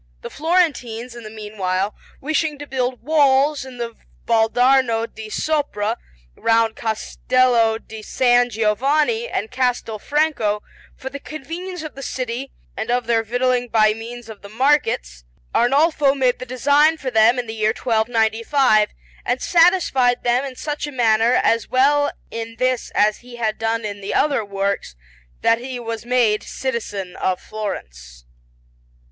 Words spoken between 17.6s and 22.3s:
1295, and satisfied them in such a manner, as well